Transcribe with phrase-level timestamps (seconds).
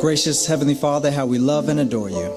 [0.00, 2.34] Gracious Heavenly Father, how we love and adore you.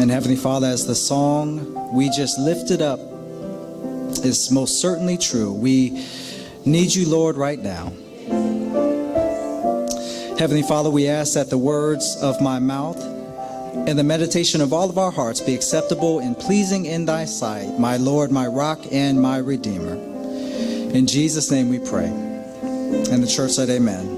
[0.00, 2.98] And Heavenly Father, as the song we just lifted up
[4.24, 6.04] is most certainly true, we
[6.64, 7.92] need you, Lord, right now.
[10.36, 13.00] Heavenly Father, we ask that the words of my mouth
[13.86, 17.78] and the meditation of all of our hearts be acceptable and pleasing in thy sight,
[17.78, 19.94] my Lord, my rock, and my Redeemer.
[19.94, 22.06] In Jesus' name we pray.
[22.06, 24.15] And the church said, Amen.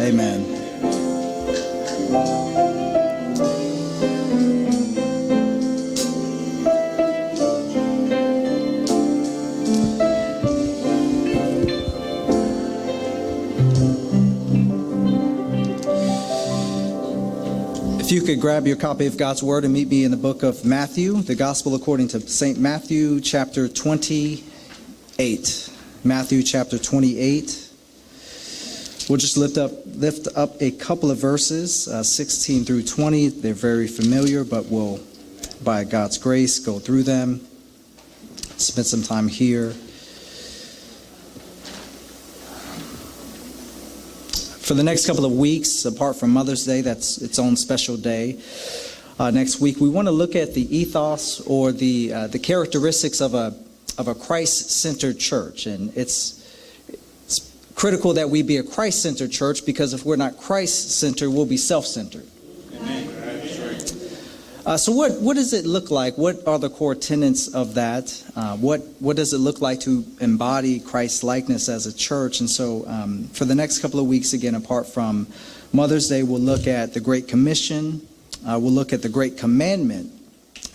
[0.00, 0.40] Amen.
[18.00, 20.42] If you could grab your copy of God's Word and meet me in the book
[20.42, 22.58] of Matthew, the Gospel according to St.
[22.58, 25.70] Matthew, chapter 28.
[26.02, 27.66] Matthew, chapter 28.
[29.10, 33.28] We'll just lift up, lift up a couple of verses, uh, 16 through 20.
[33.28, 34.98] They're very familiar, but we'll,
[35.62, 37.46] by God's grace, go through them,
[38.56, 39.74] spend some time here.
[44.70, 48.40] for the next couple of weeks, apart from Mother's Day, that's its own special day.
[49.18, 53.20] Uh, next week, we want to look at the ethos or the uh, the characteristics
[53.20, 53.52] of a
[53.98, 56.39] of a Christ-centered church, and it's it's
[57.80, 62.26] critical that we be a Christ-centered church because if we're not Christ-centered, we'll be self-centered.
[64.66, 66.18] Uh, so, what, what does it look like?
[66.18, 68.22] What are the core tenets of that?
[68.36, 72.40] Uh, what, what does it look like to embody Christ's likeness as a church?
[72.40, 75.26] And so, um, for the next couple of weeks, again, apart from
[75.72, 78.06] Mother's Day, we'll look at the Great Commission,
[78.46, 80.12] uh, we'll look at the Great Commandment,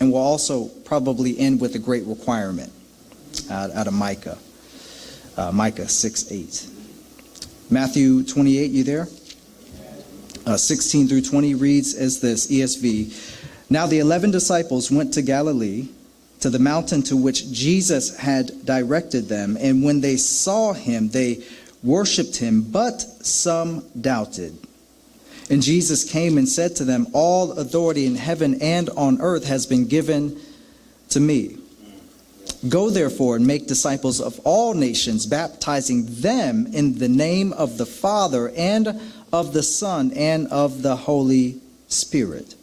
[0.00, 2.72] and we'll also probably end with the Great Requirement
[3.48, 4.38] out, out of Micah,
[5.36, 6.70] uh, Micah 6 8.
[7.68, 9.08] Matthew 28, you there?
[10.46, 13.34] Uh, 16 through 20 reads as this ESV.
[13.68, 15.88] Now the eleven disciples went to Galilee,
[16.40, 21.42] to the mountain to which Jesus had directed them, and when they saw him, they
[21.82, 24.56] worshipped him, but some doubted.
[25.50, 29.66] And Jesus came and said to them, All authority in heaven and on earth has
[29.66, 30.38] been given
[31.10, 31.58] to me.
[32.68, 37.86] Go therefore and make disciples of all nations, baptizing them in the name of the
[37.86, 39.00] Father and
[39.32, 42.54] of the Son and of the Holy Spirit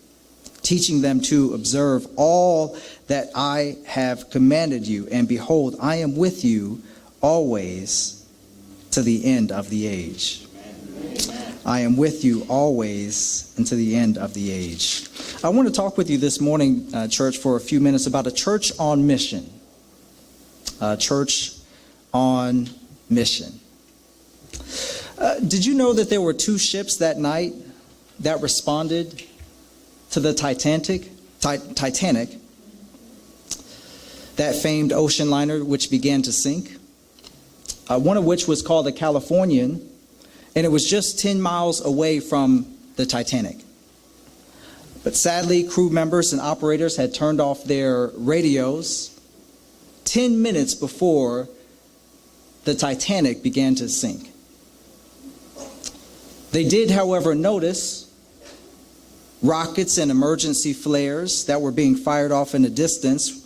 [0.64, 2.78] teaching them to observe all
[3.08, 5.08] that I have commanded you.
[5.12, 6.82] And behold, I am with you
[7.22, 8.26] always
[8.92, 10.46] to the end of the age.
[11.66, 15.08] I am with you always until the end of the age.
[15.44, 18.28] I want to talk with you this morning, uh, church, for a few minutes about
[18.28, 19.50] a church on mission.
[20.84, 21.54] A church
[22.14, 22.70] on
[23.10, 23.58] mission.
[25.18, 27.54] Uh, did you know that there were two ships that night
[28.20, 29.24] that responded
[30.12, 32.32] to the Titanic, Titanic,
[34.36, 36.76] that famed ocean liner which began to sink,
[37.88, 39.90] uh, one of which was called the Californian,
[40.54, 42.66] and it was just 10 miles away from
[42.98, 43.60] the Titanic.
[45.06, 49.13] But sadly, crew members and operators had turned off their radios
[50.06, 51.48] 10 minutes before
[52.66, 54.30] the Titanic began to sink.
[56.52, 58.12] They did, however, notice
[59.42, 63.46] rockets and emergency flares that were being fired off in the distance.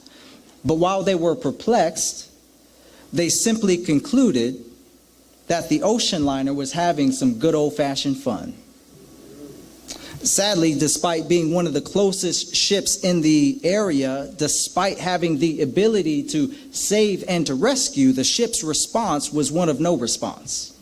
[0.64, 2.30] But while they were perplexed,
[3.12, 4.64] they simply concluded
[5.48, 8.54] that the ocean liner was having some good old fashioned fun.
[10.24, 16.24] Sadly, despite being one of the closest ships in the area, despite having the ability
[16.24, 20.78] to save and to rescue, the ship's response was one of no response.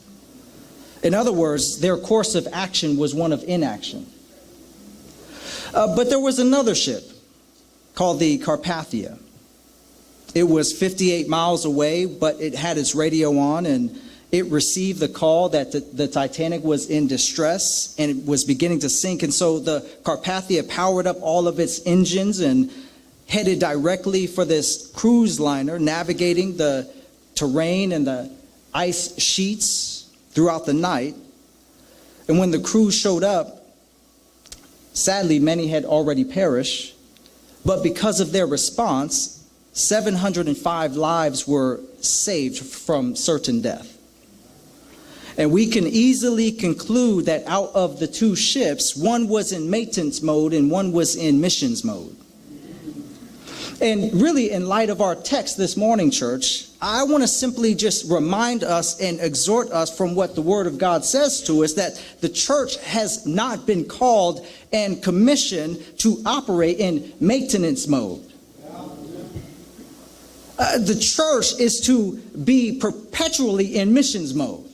[1.04, 4.08] In other words, their course of action was one of inaction.
[5.74, 7.04] Uh, but there was another ship
[7.94, 9.20] called the Carpathia.
[10.34, 14.02] It was 58 miles away, but it had its radio on and
[14.38, 18.80] it received the call that the, the, Titanic was in distress and it was beginning
[18.80, 19.24] to sink.
[19.24, 22.72] And so the Carpathia powered up all of its engines and
[23.28, 26.90] headed directly for this cruise liner, navigating the
[27.34, 28.32] terrain and the
[28.74, 31.16] ice sheets throughout the night.
[32.28, 33.66] And when the crew showed up,
[34.96, 36.96] Sadly, many had already perished,
[37.66, 43.98] but because of their response, 705 lives were saved from certain death.
[45.38, 50.22] And we can easily conclude that out of the two ships, one was in maintenance
[50.22, 52.16] mode and one was in missions mode.
[53.82, 58.10] And really, in light of our text this morning, church, I want to simply just
[58.10, 62.02] remind us and exhort us from what the Word of God says to us that
[62.22, 68.24] the church has not been called and commissioned to operate in maintenance mode.
[70.58, 72.16] Uh, the church is to
[72.46, 74.65] be perpetually in missions mode.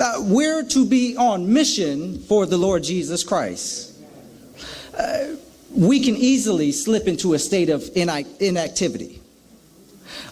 [0.00, 3.98] Uh, we're to be on mission for the Lord Jesus Christ.
[4.96, 5.34] Uh,
[5.74, 9.20] we can easily slip into a state of inactivity,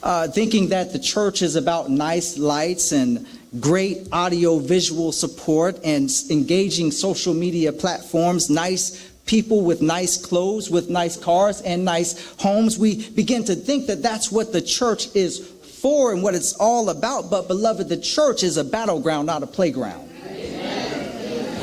[0.05, 3.27] uh, thinking that the church is about nice lights and
[3.59, 10.89] great audio visual support and engaging social media platforms, nice people with nice clothes, with
[10.89, 12.79] nice cars, and nice homes.
[12.79, 16.89] We begin to think that that's what the church is for and what it's all
[16.91, 17.31] about.
[17.31, 20.11] But, beloved, the church is a battleground, not a playground.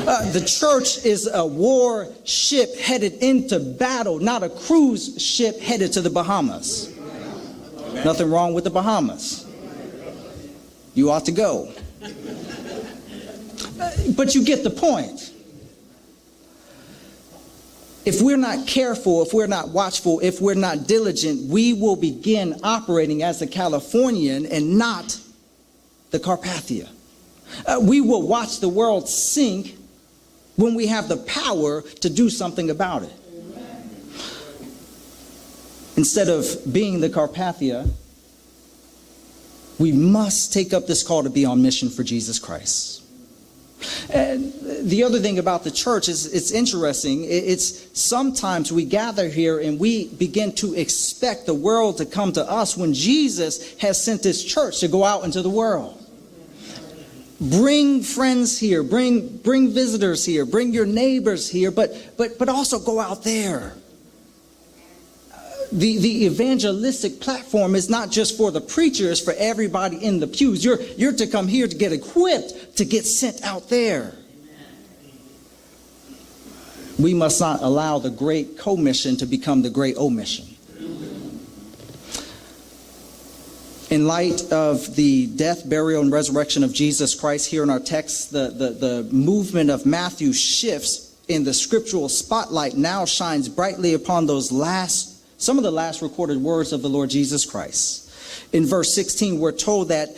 [0.06, 5.92] Uh, the church is a war ship headed into battle, not a cruise ship headed
[5.94, 6.94] to the Bahamas.
[8.04, 9.46] Nothing wrong with the Bahamas.
[10.94, 11.72] You ought to go.
[13.80, 15.32] Uh, but you get the point
[18.04, 22.60] if we're not careful, if we're not watchful, if we're not diligent, we will begin
[22.62, 25.18] operating as a Californian and not
[26.10, 26.88] the Carpathia.
[27.66, 29.76] Uh, we will watch the world sink
[30.56, 33.12] when we have the power to do something about it.
[35.96, 37.88] Instead of being the Carpathia,
[39.78, 43.03] we must take up this call to be on mission for Jesus Christ.
[44.10, 44.52] And
[44.82, 47.24] the other thing about the church is it's interesting.
[47.24, 52.48] It's sometimes we gather here and we begin to expect the world to come to
[52.48, 56.00] us when Jesus has sent his church to go out into the world.
[57.40, 62.78] Bring friends here, bring bring visitors here, bring your neighbors here, but but but also
[62.78, 63.74] go out there
[65.74, 70.64] the, the evangelistic platform is not just for the preachers, for everybody in the pews.
[70.64, 74.14] You're, you're to come here to get equipped to get sent out there.
[76.96, 80.46] We must not allow the great commission to become the great omission.
[83.90, 88.30] In light of the death, burial, and resurrection of Jesus Christ here in our text,
[88.30, 94.26] the, the, the movement of Matthew shifts in the scriptural spotlight now shines brightly upon
[94.26, 95.13] those last
[95.44, 98.10] some of the last recorded words of the Lord Jesus Christ.
[98.52, 100.08] In verse 16, we're told that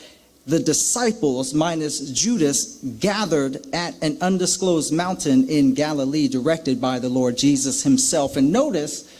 [0.47, 7.37] the disciples, minus Judas, gathered at an undisclosed mountain in Galilee, directed by the Lord
[7.37, 8.37] Jesus himself.
[8.37, 9.13] And notice,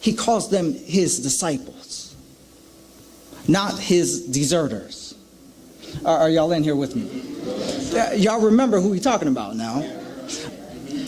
[0.00, 2.14] he calls them his disciples,
[3.48, 5.16] not his deserters.
[6.04, 8.16] Are, are y'all in here with me?
[8.16, 9.82] Y'all remember who he's talking about now?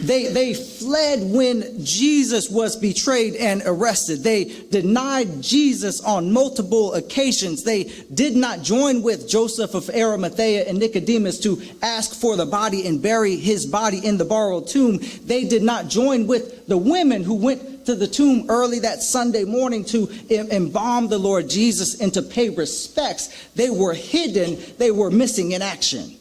[0.02, 4.22] They, they fled when Jesus was betrayed and arrested.
[4.22, 7.64] They denied Jesus on multiple occasions.
[7.64, 12.86] They did not join with Joseph of Arimathea and Nicodemus to ask for the body
[12.86, 15.00] and bury his body in the borrowed tomb.
[15.24, 19.44] They did not join with the women who went to the tomb early that Sunday
[19.44, 23.48] morning to embalm the Lord Jesus and to pay respects.
[23.54, 26.16] They were hidden, they were missing in action.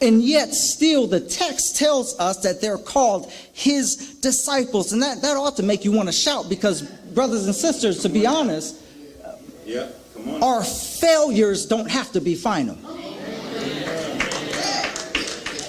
[0.00, 4.92] And yet, still, the text tells us that they're called his disciples.
[4.92, 8.08] And that, that ought to make you want to shout because, brothers and sisters, to
[8.08, 8.76] be honest,
[9.64, 9.88] yeah,
[10.42, 12.78] our failures don't have to be final.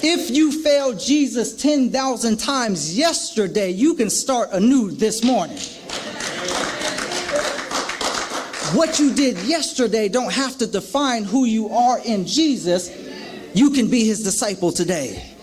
[0.03, 5.57] If you failed Jesus 10,000 times yesterday, you can start anew this morning.
[8.75, 12.89] What you did yesterday don't have to define who you are in Jesus
[13.53, 15.33] you can be his disciple today.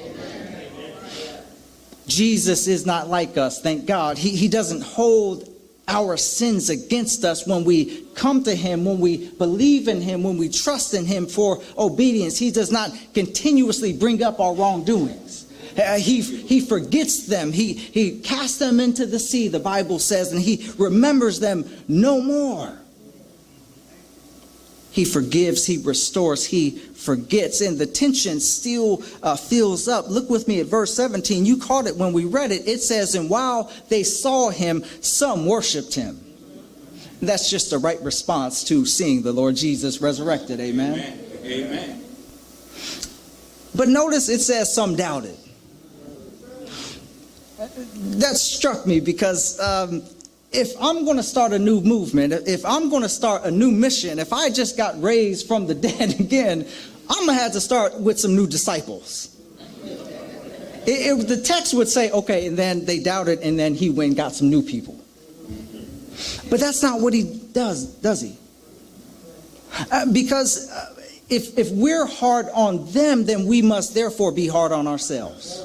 [2.06, 4.18] Jesus is not like us, thank God.
[4.18, 5.48] He, he doesn't hold
[5.88, 10.36] our sins against us when we come to him, when we believe in him, when
[10.38, 12.38] we trust in him for obedience.
[12.38, 15.46] He does not continuously bring up our wrongdoings.
[15.76, 17.52] Uh, he, he forgets them.
[17.52, 22.20] He, he casts them into the sea, the Bible says, and he remembers them no
[22.20, 22.78] more.
[24.94, 30.08] He forgives, he restores, he forgets, and the tension still uh, fills up.
[30.08, 31.44] Look with me at verse 17.
[31.44, 32.68] You caught it when we read it.
[32.68, 36.24] It says, And while they saw him, some worshiped him.
[37.20, 40.60] That's just the right response to seeing the Lord Jesus resurrected.
[40.60, 40.92] Amen.
[40.92, 41.44] Amen.
[41.44, 42.04] Amen.
[43.74, 45.36] But notice it says some doubted.
[47.58, 50.04] That struck me because um,
[50.54, 53.72] if I'm going to start a new movement, if I'm going to start a new
[53.72, 56.66] mission, if I just got raised from the dead again,
[57.10, 59.30] I'm going to have to start with some new disciples.
[60.86, 64.08] It, it, the text would say, okay, and then they doubted, and then he went
[64.08, 64.94] and got some new people.
[66.48, 68.38] But that's not what he does, does he?
[69.90, 70.94] Uh, because uh,
[71.28, 75.63] if, if we're hard on them, then we must therefore be hard on ourselves.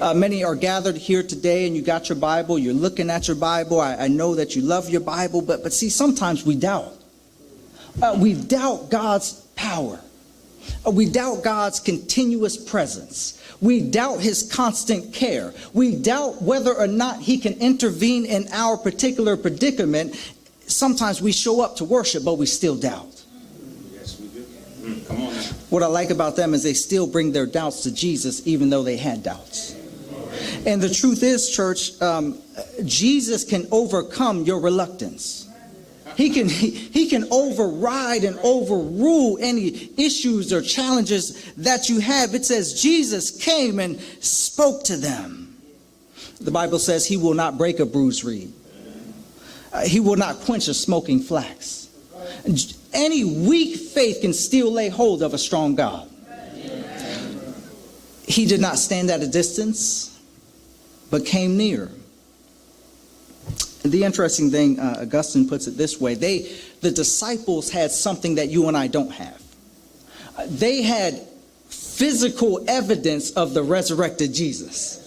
[0.00, 3.36] Uh, many are gathered here today and you got your Bible, you're looking at your
[3.36, 3.80] Bible.
[3.80, 6.92] I, I know that you love your Bible, but, but see, sometimes we doubt.
[8.00, 10.00] Uh, we doubt God's power.
[10.86, 13.38] Uh, we doubt God's continuous presence.
[13.60, 15.52] We doubt his constant care.
[15.72, 20.16] We doubt whether or not he can intervene in our particular predicament.
[20.66, 23.22] Sometimes we show up to worship, but we still doubt.
[23.92, 24.42] Yes, we do.
[24.80, 25.42] Mm, Come on now.
[25.70, 28.82] What I like about them is they still bring their doubts to Jesus, even though
[28.82, 29.76] they had doubts.
[30.64, 32.38] And the truth is, church, um,
[32.84, 35.48] Jesus can overcome your reluctance.
[36.16, 42.34] He can, he, he can override and overrule any issues or challenges that you have.
[42.34, 45.56] It says Jesus came and spoke to them.
[46.40, 48.52] The Bible says he will not break a bruised reed.
[49.72, 51.88] Uh, he will not quench a smoking flax.
[52.92, 56.08] Any weak faith can still lay hold of a strong God.
[58.26, 60.11] He did not stand at a distance,
[61.12, 61.90] but came near.
[63.82, 66.50] The interesting thing, uh, Augustine puts it this way: they,
[66.80, 69.42] the disciples, had something that you and I don't have.
[70.38, 71.20] Uh, They had
[71.68, 74.98] physical evidence of the resurrected Jesus.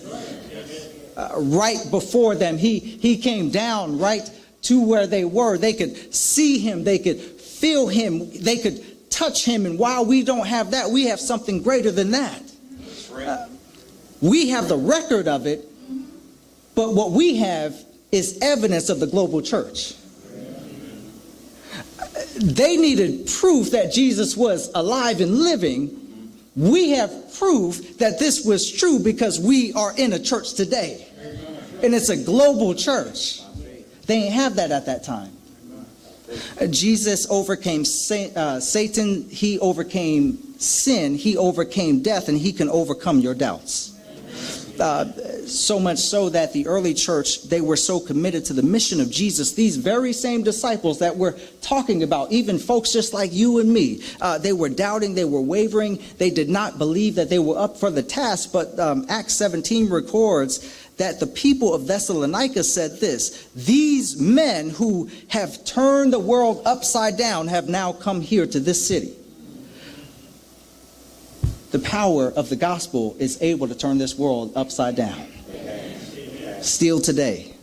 [1.17, 4.29] Uh, right before them, he he came down right
[4.63, 5.57] to where they were.
[5.57, 6.83] They could see him.
[6.83, 8.29] They could feel him.
[8.43, 9.65] They could touch him.
[9.65, 12.43] And while we don't have that, we have something greater than that.
[13.11, 13.47] Right.
[14.21, 15.65] We have the record of it,
[16.75, 17.75] but what we have
[18.11, 19.93] is evidence of the global church.
[22.35, 26.33] They needed proof that Jesus was alive and living.
[26.55, 31.07] We have proof that this was true because we are in a church today.
[31.81, 33.41] And it's a global church.
[34.05, 35.31] They didn't have that at that time.
[36.69, 43.35] Jesus overcame uh, Satan, he overcame sin, he overcame death, and he can overcome your
[43.35, 43.94] doubts.
[44.79, 45.05] Uh,
[45.45, 49.09] so much so that the early church they were so committed to the mission of
[49.11, 49.53] jesus.
[49.53, 54.03] These very same disciples that we're talking about even folks just like you and me
[54.21, 56.01] uh, they were doubting they were wavering.
[56.17, 59.89] They did not believe that they were up for the task but um, acts 17
[59.89, 66.61] records that the people of thessalonica said this these men who have turned the world
[66.65, 69.13] upside down have now come here to this city
[71.75, 75.27] the power of the gospel is able to turn this world upside down.
[76.61, 77.53] Still today.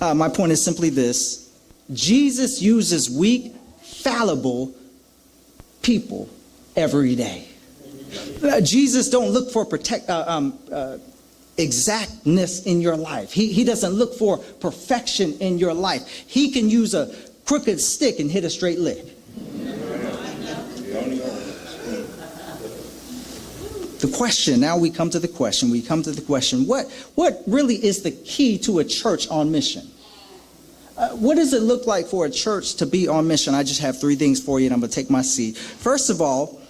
[0.00, 1.52] Uh, my point is simply this
[1.92, 4.74] Jesus uses weak, fallible
[5.82, 6.28] people
[6.74, 7.46] every day.
[8.42, 10.98] Uh, Jesus don't look for protect, uh, um, uh,
[11.58, 13.30] exactness in your life.
[13.32, 16.08] He, he doesn't look for perfection in your life.
[16.26, 19.06] He can use a crooked stick and hit a straight lick.
[24.00, 24.60] The question.
[24.60, 25.70] Now we come to the question.
[25.70, 29.50] We come to the question what what really is the key to a church on
[29.50, 29.88] mission?
[30.96, 33.54] Uh, what does it look like for a church to be on mission?
[33.54, 35.56] I just have three things for you and i'm going to take my seat.
[35.56, 36.60] First of all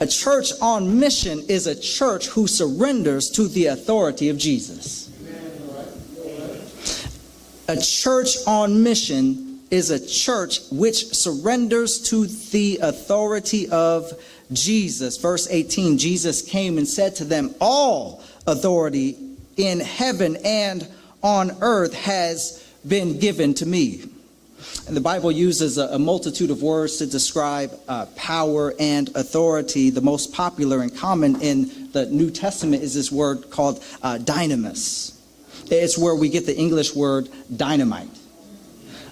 [0.00, 5.10] a church on mission is a church who surrenders to the authority of jesus.
[7.68, 14.12] A church on mission is a church which surrenders to the authority of
[14.52, 15.16] Jesus.
[15.16, 19.16] Verse 18 Jesus came and said to them, All authority
[19.56, 20.86] in heaven and
[21.22, 24.04] on earth has been given to me.
[24.86, 29.90] And the Bible uses a, multitude of words to describe uh, power and authority.
[29.90, 35.18] The most popular and common in the New Testament is this word called uh, dynamis.
[35.70, 38.08] It's where we get the English word dynamite.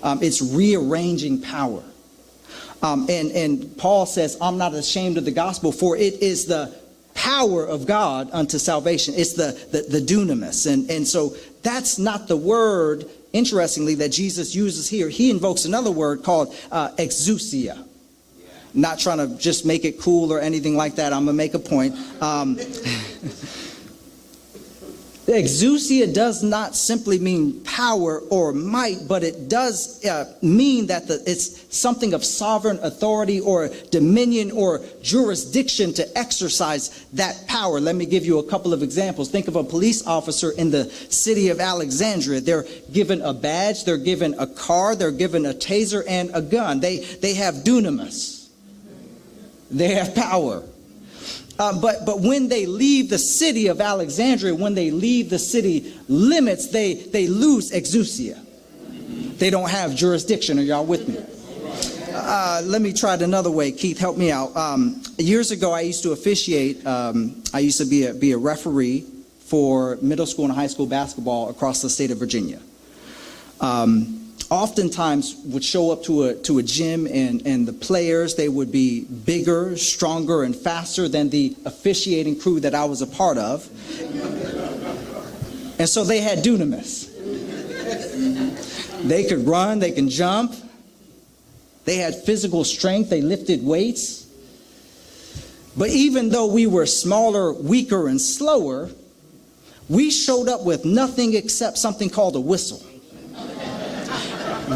[0.02, 1.82] Um, it's rearranging power.
[2.82, 6.74] Um, and, and Paul says, I'm not ashamed of the gospel, for it is the
[7.14, 9.14] power of God unto salvation.
[9.16, 10.70] It's the, the, the dunamis.
[10.70, 15.08] And, and so that's not the word, interestingly, that Jesus uses here.
[15.08, 17.86] He invokes another word called uh, exousia.
[18.72, 21.12] Not trying to just make it cool or anything like that.
[21.12, 21.96] I'm going to make a point.
[22.22, 22.58] Um,
[25.34, 31.22] exousia does not simply mean power or might, but it does uh, mean that the,
[31.26, 37.80] it's something of sovereign authority or dominion or jurisdiction to exercise that power.
[37.80, 39.30] Let me give you a couple of examples.
[39.30, 42.40] Think of a police officer in the city of Alexandria.
[42.40, 46.80] They're given a badge, they're given a car, they're given a taser and a gun.
[46.80, 48.48] They, they have dunamis,
[49.70, 50.64] they have power.
[51.60, 55.94] Uh, but, but when they leave the city of Alexandria, when they leave the city
[56.08, 58.38] limits, they, they lose exousia.
[59.36, 60.58] They don't have jurisdiction.
[60.58, 61.22] Are y'all with me?
[62.14, 63.72] Uh, let me try it another way.
[63.72, 64.56] Keith, help me out.
[64.56, 66.86] Um, years ago, I used to officiate.
[66.86, 69.04] Um, I used to be a, be a referee
[69.40, 72.60] for middle school and high school basketball across the state of Virginia.
[73.60, 78.48] Um, oftentimes, would show up to a to a gym, and and the players they
[78.48, 83.38] would be bigger, stronger, and faster than the officiating crew that I was a part
[83.38, 83.68] of,
[85.78, 87.08] and so they had dunamis.
[89.02, 90.54] They could run, they can jump.
[91.84, 94.26] They had physical strength, they lifted weights.
[95.76, 98.90] But even though we were smaller, weaker, and slower,
[99.88, 102.84] we showed up with nothing except something called a whistle.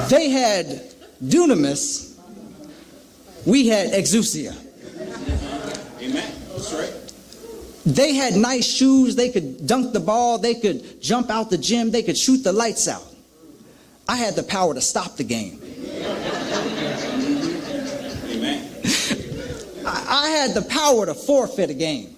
[0.08, 2.18] They had dunamis,
[3.46, 4.56] we had exousia.
[6.00, 6.32] Amen.
[6.50, 6.92] That's right.
[7.86, 11.90] They had nice shoes, they could dunk the ball, they could jump out the gym,
[11.90, 13.04] they could shoot the lights out.
[14.08, 15.60] I had the power to stop the game.
[18.30, 18.70] Amen.
[19.86, 22.16] I, I had the power to forfeit a game.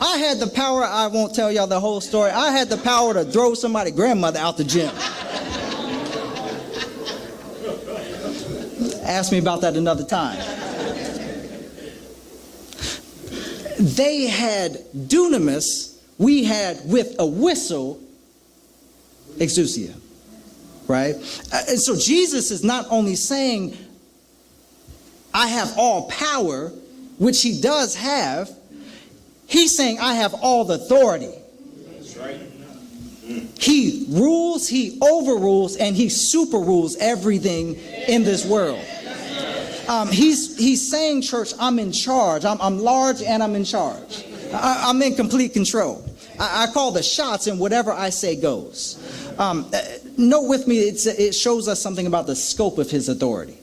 [0.00, 2.30] I had the power, I won't tell y'all the whole story.
[2.30, 4.94] I had the power to throw somebody's grandmother out the gym.
[9.06, 10.38] Ask me about that another time.
[13.78, 18.00] They had dunamis, we had with a whistle
[19.36, 19.94] exousia,
[20.88, 21.14] right?
[21.52, 23.76] Uh, And so Jesus is not only saying,
[25.32, 26.72] I have all power,
[27.18, 28.50] which he does have,
[29.46, 31.34] he's saying, I have all the authority.
[33.58, 37.74] He rules, he overrules, and he super rules everything
[38.06, 38.84] in this world.
[39.88, 42.44] Um, he's, he's saying, church, I'm in charge.
[42.44, 44.24] I'm, I'm large and I'm in charge.
[44.52, 46.08] I, I'm in complete control.
[46.38, 49.02] I, I call the shots, and whatever I say goes.
[49.38, 49.80] Um, uh,
[50.16, 53.58] note with me, it shows us something about the scope of his authority.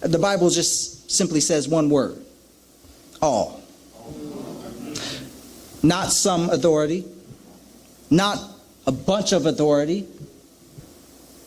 [0.00, 2.22] The Bible just simply says one word
[3.22, 3.62] all.
[5.82, 7.04] Not some authority,
[8.10, 8.38] not
[8.86, 10.06] a bunch of authority,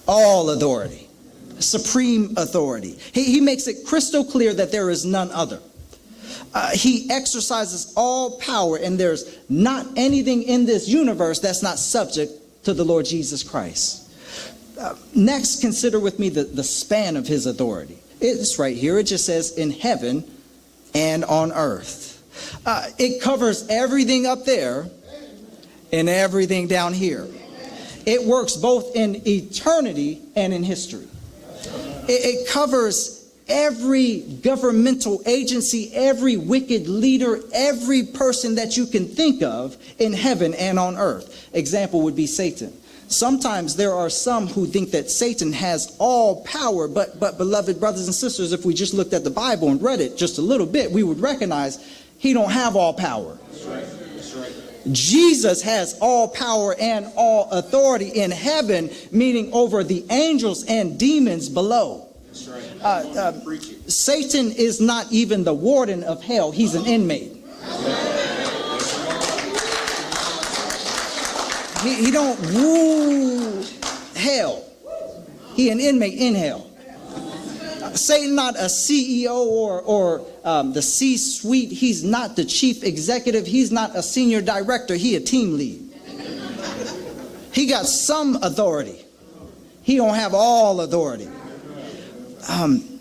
[0.08, 1.08] all authority,
[1.60, 2.98] supreme authority.
[3.14, 5.60] He, he makes it crystal clear that there is none other.
[6.54, 12.32] Uh, he exercises all power, and there's not anything in this universe that's not subject
[12.64, 14.10] to the Lord Jesus Christ.
[14.80, 18.00] Uh, next, consider with me the, the span of his authority.
[18.22, 18.98] It's right here.
[18.98, 20.24] It just says in heaven
[20.94, 22.08] and on earth.
[22.66, 24.90] Uh, it covers everything up there
[25.92, 27.28] and everything down here.
[28.06, 31.08] It works both in eternity and in history.
[32.08, 39.42] It, it covers every governmental agency, every wicked leader, every person that you can think
[39.42, 41.50] of in heaven and on earth.
[41.54, 42.74] Example would be Satan.
[43.08, 48.06] Sometimes there are some who think that Satan has all power, but, but beloved brothers
[48.06, 50.68] and sisters, if we just looked at the Bible and read it just a little
[50.68, 51.84] bit, we would recognize
[52.20, 53.40] he don't have all power.
[53.66, 53.99] Right.
[54.92, 61.50] Jesus has all power and all authority in heaven, meaning over the angels and demons
[61.50, 62.08] below.
[62.28, 62.64] That's right.
[62.82, 62.88] Uh,
[63.20, 67.36] uh, Satan is not even the warden of hell, he's an inmate.
[71.84, 73.64] He, he don't rule
[74.16, 74.66] hell.
[75.56, 76.69] He an inmate in hell.
[77.96, 81.72] Satan not a CEO or, or um, the C-suite.
[81.72, 83.46] He's not the chief executive.
[83.46, 84.96] He's not a senior director.
[84.96, 85.90] He a team lead.
[87.52, 89.06] He got some authority.
[89.82, 91.28] He don't have all authority.
[92.48, 93.00] Um,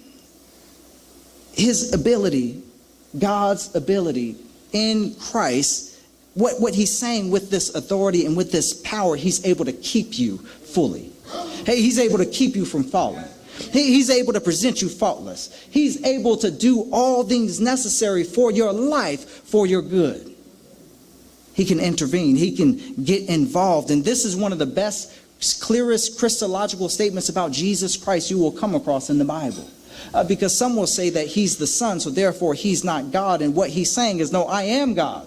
[1.53, 2.63] his ability,
[3.19, 4.37] God's ability
[4.73, 5.99] in Christ,
[6.35, 10.19] what, what he's saying with this authority and with this power, he's able to keep
[10.19, 11.11] you fully.
[11.67, 13.25] Hey, he's able to keep you from falling.
[13.73, 15.51] He- He's able to present you faultless.
[15.71, 20.35] He's able to do all things necessary for your life, for your good.
[21.55, 22.37] He can intervene.
[22.37, 23.91] He can get involved.
[23.91, 25.13] And this is one of the best,
[25.61, 29.69] clearest Christological statements about Jesus Christ you will come across in the Bible.
[30.15, 33.43] Uh, because some will say that he's the Son, so therefore he's not God.
[33.43, 35.27] And what he's saying is, no, I am God.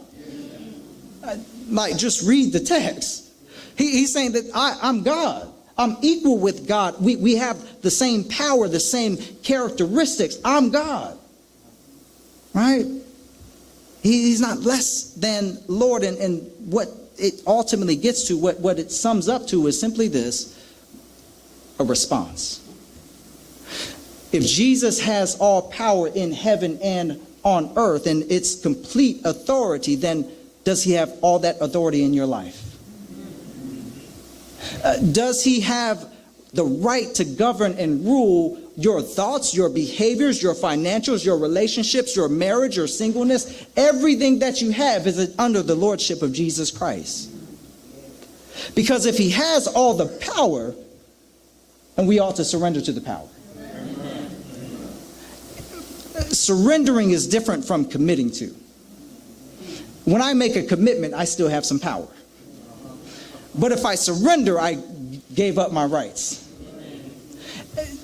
[1.22, 1.36] Uh,
[1.70, 3.30] like, just read the text.
[3.78, 5.51] He, he's saying that I, I'm God.
[5.78, 7.02] I'm equal with God.
[7.02, 10.38] We, we have the same power, the same characteristics.
[10.44, 11.18] I'm God.
[12.54, 12.86] Right?
[14.04, 16.04] He, he's not less than Lord.
[16.04, 20.08] And, and what it ultimately gets to, what, what it sums up to, is simply
[20.08, 20.58] this
[21.80, 22.60] a response.
[24.32, 30.30] If Jesus has all power in heaven and on earth and its complete authority, then
[30.64, 32.71] does he have all that authority in your life?
[34.84, 36.12] Uh, does he have
[36.54, 42.28] the right to govern and rule your thoughts, your behaviors, your financials, your relationships, your
[42.28, 47.30] marriage, your singleness, everything that you have is under the lordship of Jesus Christ.
[48.76, 50.76] Because if he has all the power,
[51.98, 53.28] and we ought to surrender to the power.
[56.30, 58.56] Surrendering is different from committing to.
[60.06, 62.08] When I make a commitment, I still have some power.
[63.58, 64.78] But if I surrender, I
[65.34, 66.48] gave up my rights.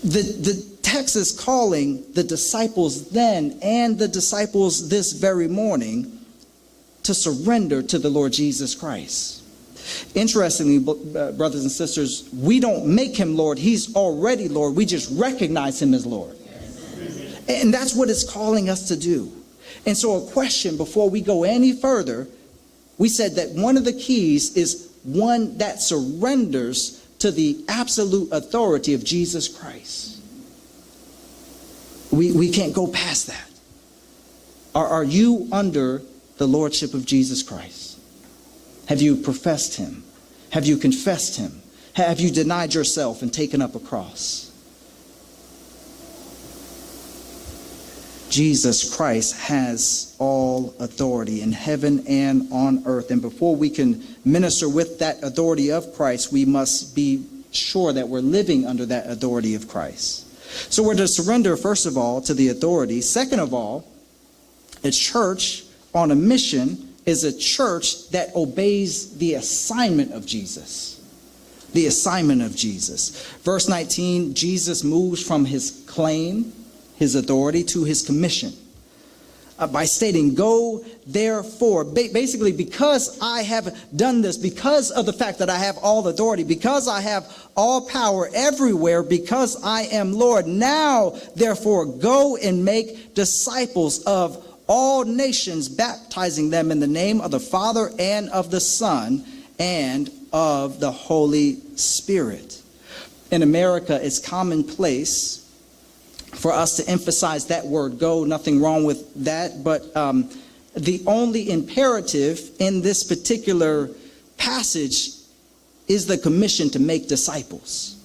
[0.03, 6.19] The, the text is calling the disciples then and the disciples this very morning
[7.03, 9.43] to surrender to the Lord Jesus Christ.
[10.15, 13.57] Interestingly, uh, brothers and sisters, we don't make him Lord.
[13.57, 14.75] He's already Lord.
[14.75, 16.36] We just recognize him as Lord.
[17.47, 19.31] And that's what it's calling us to do.
[19.86, 22.27] And so, a question before we go any further
[22.97, 28.93] we said that one of the keys is one that surrenders to the absolute authority
[28.93, 30.22] of Jesus Christ.
[32.12, 33.50] We, we can't go past that.
[34.76, 36.02] Are, are you under
[36.38, 37.98] the lordship of Jesus Christ?
[38.88, 40.04] Have you professed him?
[40.52, 41.62] Have you confessed him?
[41.93, 44.46] Have you denied yourself and taken up a cross?
[48.38, 53.10] Jesus Christ has all authority in heaven and on earth.
[53.10, 58.08] And before we can minister with that authority of Christ, we must be sure that
[58.08, 60.32] we're living under that authority of Christ.
[60.71, 63.02] So we're to surrender, first of all, to the authority.
[63.02, 63.88] Second of all,
[64.84, 65.63] a church
[65.95, 71.02] on a mission is a church that obeys the assignment of Jesus.
[71.73, 73.19] The assignment of Jesus.
[73.38, 76.54] Verse 19 Jesus moves from his claim
[76.97, 78.53] his authority to his commission
[79.60, 81.83] uh, by stating, Go therefore.
[81.83, 86.07] Ba- basically, because I have done this, because of the fact that I have all
[86.07, 92.63] authority, because I have all power everywhere, because I am Lord, now therefore go and
[92.63, 98.51] make disciples of all nations, baptizing them in the name of the Father and of
[98.51, 99.23] the Son
[99.60, 102.62] and of the Holy Spirit.
[103.31, 105.46] In America, it's commonplace
[106.38, 108.23] for us to emphasize that word go.
[108.23, 109.63] Nothing wrong with that.
[109.63, 110.30] But um,
[110.76, 113.89] the only imperative in this particular
[114.38, 115.10] passage
[115.88, 117.95] is the commission to make disciples.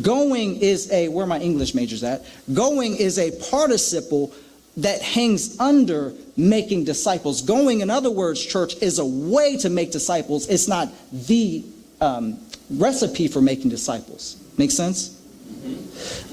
[0.00, 2.24] Going is a, where my English majors at?
[2.54, 4.32] Going is a participle
[4.78, 7.42] that hangs under making disciples.
[7.42, 10.48] Going, in other words, church, is a way to make disciples.
[10.48, 11.62] It's not the
[12.00, 12.38] um,
[12.70, 14.42] recipe for making disciples.
[14.56, 15.21] Make sense?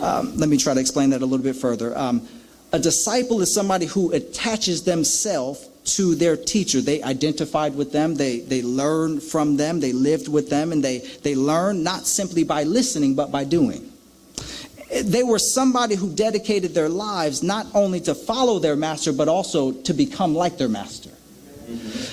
[0.01, 1.97] Um, let me try to explain that a little bit further.
[1.97, 2.27] Um,
[2.71, 6.81] a disciple is somebody who attaches themselves to their teacher.
[6.81, 10.99] They identified with them, they, they learned from them, they lived with them, and they,
[11.23, 13.91] they learned not simply by listening, but by doing.
[15.03, 19.71] They were somebody who dedicated their lives not only to follow their master, but also
[19.71, 21.11] to become like their master.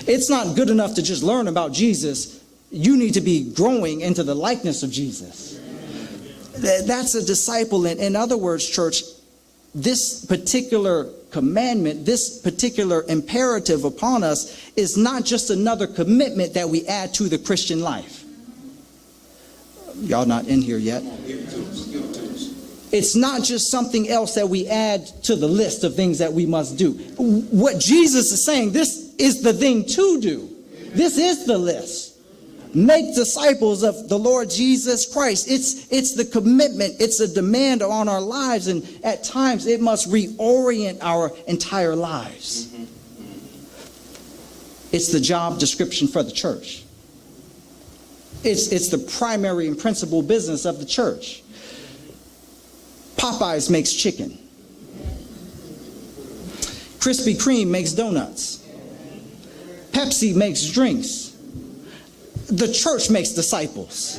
[0.06, 2.42] It's not good enough to just learn about Jesus.
[2.70, 5.55] You need to be growing into the likeness of Jesus.
[6.58, 7.86] That's a disciple.
[7.86, 9.02] In, in other words, church,
[9.74, 16.86] this particular commandment, this particular imperative upon us is not just another commitment that we
[16.86, 18.24] add to the Christian life.
[20.00, 21.02] Y'all not in here yet.
[22.92, 26.46] It's not just something else that we add to the list of things that we
[26.46, 26.92] must do.
[26.92, 30.48] What Jesus is saying, this is the thing to do.
[30.94, 32.15] This is the list
[32.74, 35.50] make disciples of the Lord Jesus Christ.
[35.50, 40.10] It's, it's the commitment, it's a demand on our lives, and at times it must
[40.10, 42.72] reorient our entire lives.
[44.92, 46.84] It's the job description for the church.
[48.44, 51.42] It's, it's the primary and principal business of the church.
[53.16, 54.38] Popeyes makes chicken.
[56.98, 58.64] Krispy Kreme makes donuts.
[59.92, 61.25] Pepsi makes drinks
[62.48, 64.18] the church makes disciples.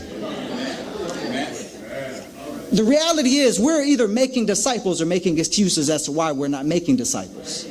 [2.72, 6.66] The reality is, we're either making disciples or making excuses as to why we're not
[6.66, 7.63] making disciples.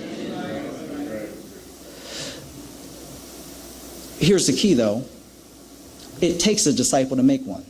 [4.19, 5.05] Here's the key, though
[6.21, 7.65] it takes a disciple to make one.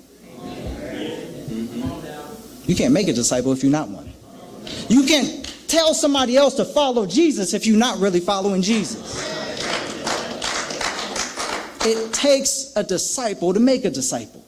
[2.66, 4.12] You can't make a disciple if you're not one.
[4.88, 9.35] You can't tell somebody else to follow Jesus if you're not really following Jesus.
[11.86, 14.44] It takes a disciple to make a disciple.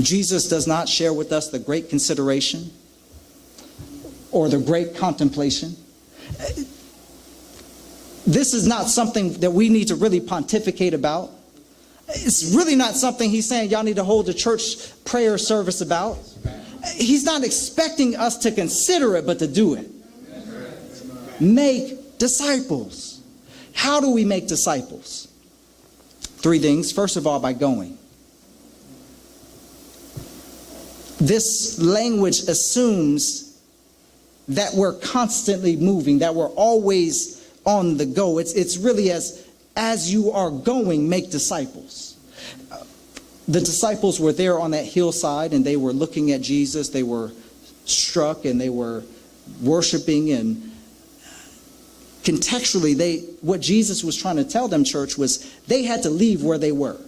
[0.00, 2.72] Jesus does not share with us the great consideration
[4.32, 5.76] or the great contemplation.
[8.26, 11.30] This is not something that we need to really pontificate about.
[12.08, 16.18] It's really not something he's saying y'all need to hold a church prayer service about.
[16.96, 19.88] He's not expecting us to consider it, but to do it.
[21.40, 23.17] Make disciples.
[23.78, 25.28] How do we make disciples?
[26.20, 26.90] Three things.
[26.90, 27.96] First of all, by going.
[31.20, 33.56] This language assumes
[34.48, 38.38] that we're constantly moving, that we're always on the go.
[38.38, 42.16] It's, it's really as, as you are going, make disciples.
[43.46, 46.88] The disciples were there on that hillside and they were looking at Jesus.
[46.88, 47.30] They were
[47.84, 49.04] struck and they were
[49.62, 50.67] worshiping and
[52.28, 56.42] contextually they what Jesus was trying to tell them church was they had to leave
[56.42, 56.98] where they were.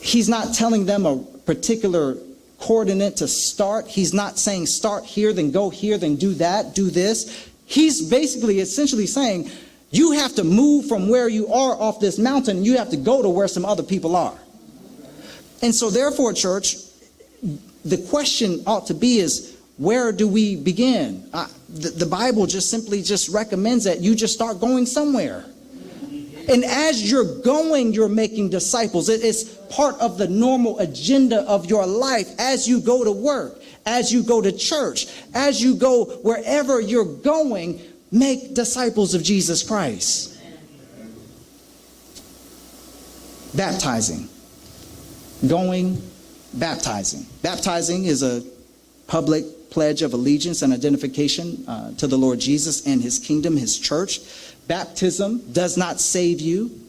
[0.00, 2.16] He's not telling them a particular
[2.58, 3.86] coordinate to start.
[3.86, 7.48] He's not saying start here, then go here, then do that, do this.
[7.64, 9.50] He's basically essentially saying
[9.90, 13.22] you have to move from where you are off this mountain, you have to go
[13.22, 14.36] to where some other people are.
[15.62, 16.76] And so, therefore, church,
[17.84, 21.28] the question ought to be is where do we begin?
[21.32, 25.44] Uh, the, the Bible just simply just recommends that you just start going somewhere.
[26.48, 29.08] And as you're going, you're making disciples.
[29.08, 33.60] It is part of the normal agenda of your life as you go to work,
[33.84, 37.80] as you go to church, as you go wherever you're going,
[38.12, 40.38] make disciples of Jesus Christ.
[43.56, 44.28] Baptizing.
[45.48, 46.00] Going,
[46.54, 47.26] baptizing.
[47.42, 48.44] Baptizing is a
[49.08, 53.78] public pledge of allegiance and identification uh, to the Lord Jesus and his kingdom, his
[53.78, 54.20] church.
[54.68, 56.80] Baptism does not save you.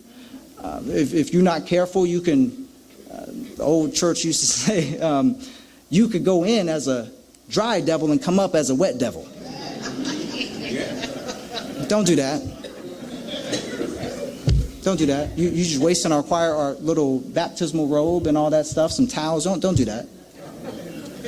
[0.59, 2.67] Uh, if, if, you're not careful, you can,
[3.11, 3.25] uh,
[3.57, 5.39] the old church used to say, um,
[5.89, 7.11] you could go in as a
[7.49, 9.27] dry devil and come up as a wet devil.
[11.87, 12.41] Don't do that.
[14.83, 15.37] Don't do that.
[15.37, 19.07] You, you just wasting our choir, our little baptismal robe and all that stuff, some
[19.07, 19.43] towels.
[19.43, 20.07] Don't, don't do that.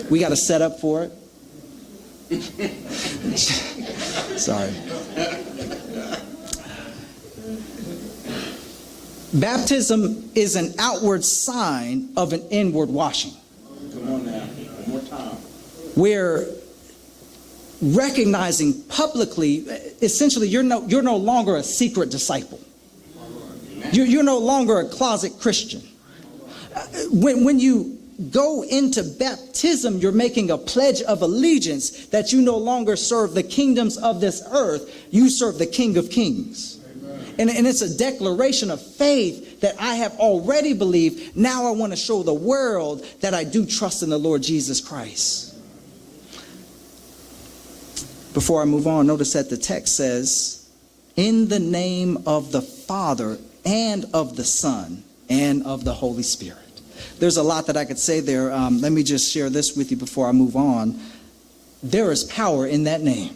[0.10, 1.14] We got to set up for it.
[4.38, 4.72] Sorry.
[9.34, 13.34] Baptism is an outward sign of an inward washing.
[13.94, 14.42] Come on now.
[14.42, 15.36] One more time.
[15.96, 16.48] Where
[17.82, 19.58] recognizing publicly,
[20.02, 22.60] essentially, you're no, you're no longer a secret disciple.
[23.92, 25.82] You're, you're no longer a closet Christian.
[26.76, 27.99] Uh, when, when you
[28.32, 33.43] go into baptism, you're making a pledge of allegiance that you no longer serve the
[33.43, 36.75] kingdoms of this earth, you serve the King of Kings.
[37.38, 41.38] And, and, it's a declaration of faith that I have already believed.
[41.38, 44.82] Now I want to show the world that I do trust in the Lord Jesus
[44.82, 45.55] Christ.
[48.34, 50.69] Before I move on, notice that the text says,
[51.15, 56.68] In the name of the Father and of the Son and of the Holy Spirit.
[57.19, 58.51] There's a lot that I could say there.
[58.51, 60.99] Um, let me just share this with you before I move on.
[61.84, 63.36] There is power in that name.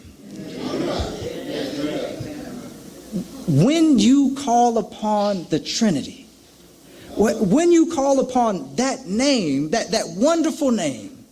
[3.45, 6.25] When you call upon the Trinity,
[7.17, 11.25] when you call upon that name, that, that wonderful name,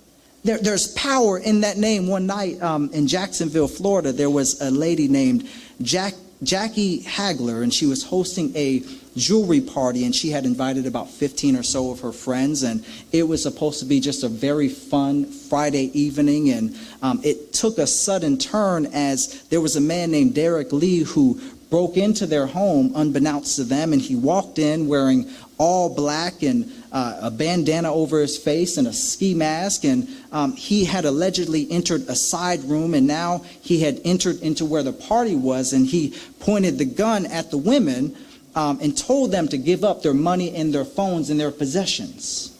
[0.43, 2.07] there, there's power in that name.
[2.07, 5.47] One night um, in Jacksonville, Florida, there was a lady named
[5.81, 8.83] Jack, Jackie Hagler, and she was hosting a
[9.15, 13.23] jewelry party, and she had invited about 15 or so of her friends, and it
[13.23, 17.87] was supposed to be just a very fun Friday evening, and um, it took a
[17.87, 21.39] sudden turn as there was a man named Derek Lee who
[21.71, 26.71] broke into their home unbeknownst to them, and he walked in wearing all black and
[26.91, 29.85] uh, a bandana over his face and a ski mask.
[29.85, 34.65] And um, he had allegedly entered a side room, and now he had entered into
[34.65, 38.17] where the party was, and he pointed the gun at the women
[38.55, 42.57] um, and told them to give up their money and their phones and their possessions.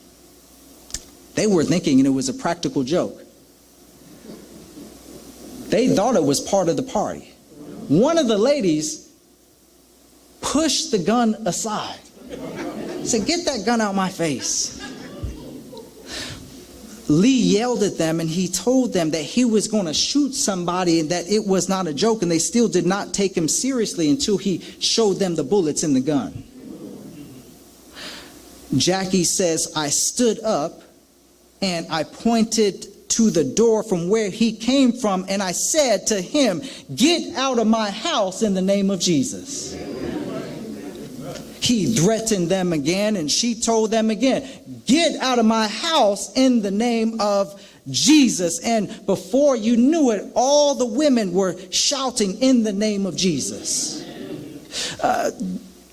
[1.36, 3.22] They were thinking it was a practical joke.
[5.70, 7.32] They thought it was part of the party.
[7.88, 9.10] One of the ladies
[10.42, 12.00] pushed the gun aside.
[13.04, 14.80] Said, Get that gun out of my face.
[17.12, 21.02] Lee yelled at them and he told them that he was going to shoot somebody
[21.02, 24.10] and that it was not a joke, and they still did not take him seriously
[24.10, 26.44] until he showed them the bullets in the gun.
[28.78, 30.82] Jackie says, I stood up
[31.62, 36.22] and I pointed to the door from where he came from, and I said to
[36.22, 36.62] him,
[36.96, 39.76] Get out of my house in the name of Jesus.
[41.62, 44.50] He threatened them again, and she told them again,
[44.88, 48.60] Get out of my house in the name of Jesus.
[48.60, 54.04] And before you knew it, all the women were shouting in the name of Jesus.
[55.04, 55.32] Uh,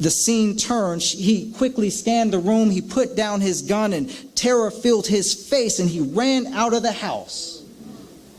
[0.00, 2.70] the scene turned, he quickly scanned the room.
[2.70, 6.82] He put down his gun, and terror filled his face, and he ran out of
[6.82, 7.62] the house.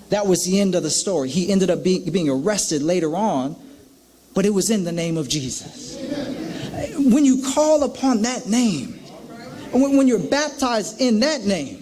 [0.10, 1.30] That was the end of the story.
[1.30, 3.56] He ended up being, being arrested later on,
[4.34, 5.89] but it was in the name of Jesus.
[7.00, 9.00] When you call upon that name,
[9.72, 11.82] when, you're baptized in that name,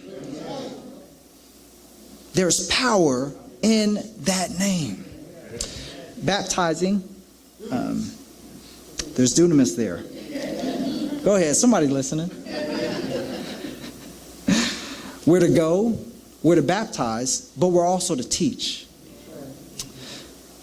[2.34, 5.04] there's power in that name.
[6.24, 7.04] Baptizing,
[7.72, 8.12] um,
[9.16, 10.04] there's dunamis there.
[11.24, 12.30] Go ahead, somebody listening.
[15.26, 15.98] we're to go,
[16.44, 18.86] we're to baptize, but we're also to teach.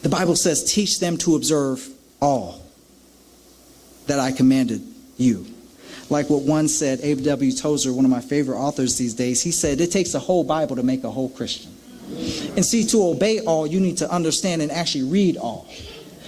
[0.03, 1.89] The Bible says, teach them to observe
[2.21, 2.64] all
[4.07, 4.83] that I commanded
[5.17, 5.47] you.
[6.11, 7.53] Like what one said, A.W.
[7.53, 10.77] Tozer, one of my favorite authors these days, he said, it takes a whole Bible
[10.77, 11.73] to make a whole Christian.
[12.57, 15.67] And see, to obey all, you need to understand and actually read all.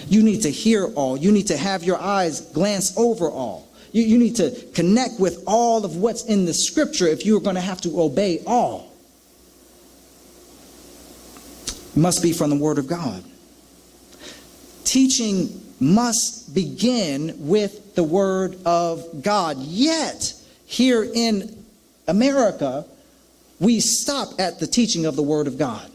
[0.09, 1.17] You need to hear all.
[1.17, 3.69] You need to have your eyes glance over all.
[3.93, 7.57] You, you need to connect with all of what's in the scripture if you're going
[7.57, 8.93] to have to obey all.
[11.95, 13.25] It must be from the Word of God.
[14.85, 19.59] Teaching must begin with the Word of God.
[19.59, 20.35] Yet,
[20.65, 21.65] here in
[22.09, 22.85] America,
[23.61, 25.91] we stop at the teaching of the Word of God.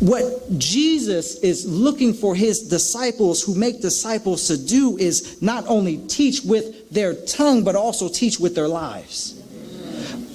[0.00, 5.98] What Jesus is looking for his disciples who make disciples to do is not only
[6.08, 9.38] teach with their tongue, but also teach with their lives.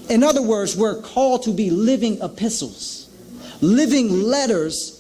[0.10, 3.10] In other words, we're called to be living epistles,
[3.60, 4.97] living letters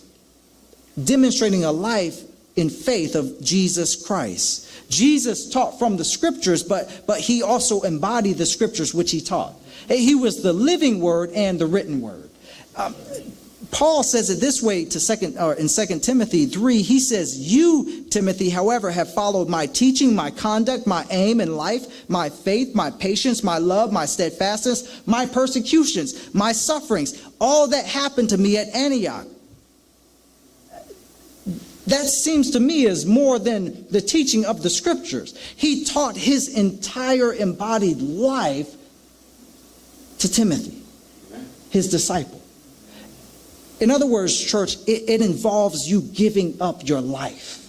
[1.03, 2.21] demonstrating a life
[2.55, 4.89] in faith of Jesus Christ.
[4.89, 9.53] Jesus taught from the scriptures, but, but he also embodied the scriptures which he taught.
[9.87, 12.29] He was the living word and the written word.
[12.75, 12.95] Um,
[13.71, 16.81] Paul says it this way to second or in 2 Timothy 3.
[16.81, 22.09] He says, You, Timothy, however, have followed my teaching, my conduct, my aim in life,
[22.09, 28.29] my faith, my patience, my love, my steadfastness, my persecutions, my sufferings, all that happened
[28.29, 29.27] to me at Antioch.
[31.87, 35.37] That seems to me is more than the teaching of the scriptures.
[35.55, 38.75] He taught his entire embodied life
[40.19, 40.81] to Timothy,
[41.69, 42.41] his disciple.
[43.79, 47.63] In other words, church, it, it involves you giving up your life.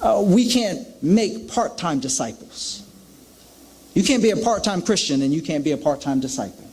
[0.00, 2.82] Uh, we can't make part time disciples.
[3.92, 6.64] You can't be a part time Christian and you can't be a part time disciple.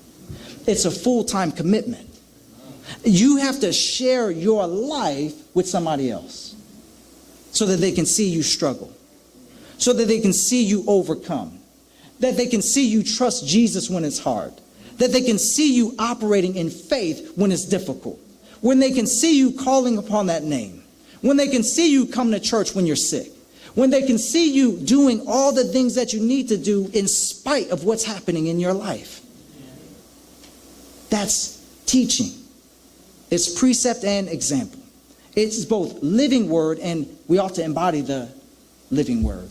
[0.67, 2.12] It's a full time commitment.
[3.03, 6.55] You have to share your life with somebody else
[7.51, 8.91] so that they can see you struggle,
[9.77, 11.59] so that they can see you overcome,
[12.19, 14.53] that they can see you trust Jesus when it's hard,
[14.97, 18.19] that they can see you operating in faith when it's difficult,
[18.61, 20.83] when they can see you calling upon that name,
[21.21, 23.31] when they can see you come to church when you're sick,
[23.75, 27.07] when they can see you doing all the things that you need to do in
[27.07, 29.21] spite of what's happening in your life.
[31.09, 32.42] That's teaching.
[33.33, 34.79] It's precept and example.
[35.35, 38.29] It's both living word and we ought to embody the
[38.91, 39.49] living word.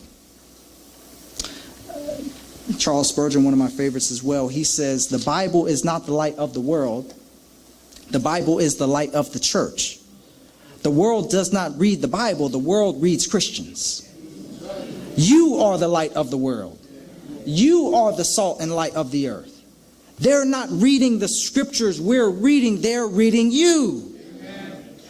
[1.91, 6.07] Uh, Charles Spurgeon, one of my favorites as well, he says, The Bible is not
[6.07, 7.13] the light of the world,
[8.09, 9.99] the Bible is the light of the church.
[10.85, 14.09] The world does not read the Bible, the world reads Christians.
[15.17, 16.79] You are the light of the world,
[17.45, 19.52] you are the salt and light of the earth.
[20.19, 24.09] They're not reading the scriptures we're reading, they're reading you.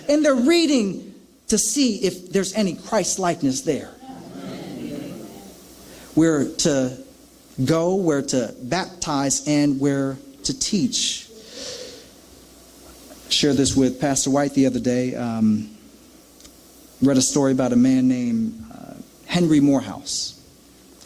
[0.08, 1.14] And they're reading
[1.48, 3.90] to see if there's any Christ likeness there.
[6.14, 6.98] We're to
[7.64, 11.28] go, we're to baptize, and we're to teach.
[13.26, 15.14] I Shared this with Pastor White the other day.
[15.14, 15.70] Um,
[17.00, 18.94] read a story about a man named uh,
[19.26, 20.40] Henry Moorhouse.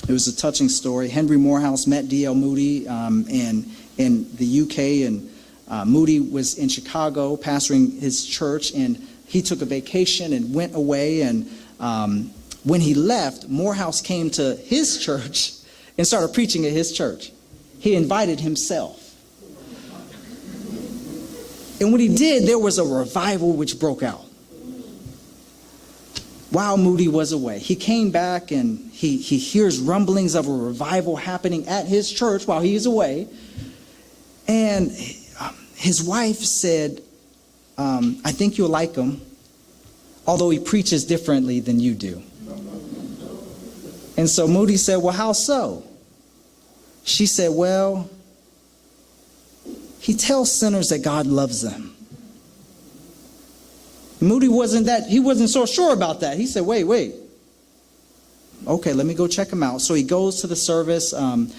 [0.08, 1.08] It was a touching story.
[1.08, 2.34] Henry Moorhouse met D.L.
[2.34, 5.30] Moody um, in, in the UK, and
[5.68, 10.74] uh, Moody was in Chicago pastoring his church, and he took a vacation and went
[10.74, 11.22] away.
[11.22, 12.30] And um,
[12.64, 15.52] when he left, Moorhouse came to his church
[15.98, 17.32] and started preaching at his church.
[17.78, 19.02] He invited himself.
[21.80, 24.24] And when he did, there was a revival which broke out.
[26.50, 31.16] While Moody was away, he came back and he, he hears rumblings of a revival
[31.16, 33.28] happening at his church while he is away.
[34.48, 34.90] And
[35.74, 37.00] his wife said,
[37.78, 39.20] um, I think you'll like him,
[40.26, 42.22] although he preaches differently than you do.
[44.16, 45.84] And so Moody said, Well, how so?
[47.04, 48.08] She said, Well,
[50.00, 51.94] he tells sinners that God loves them.
[54.20, 56.38] Moody wasn't that, he wasn't so sure about that.
[56.38, 57.14] He said, Wait, wait.
[58.66, 59.82] Okay, let me go check him out.
[59.82, 61.12] So he goes to the service.
[61.12, 61.52] Um,